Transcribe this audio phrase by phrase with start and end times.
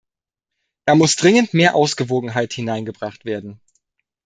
[0.85, 3.61] Da muss dringend mehr Ausgewogenheit hineingebracht werden.